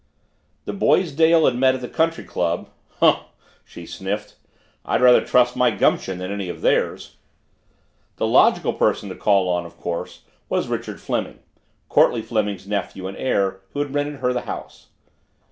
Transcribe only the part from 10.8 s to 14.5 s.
Fleming, Courtleigh Fleming's nephew and heir, who had rented her the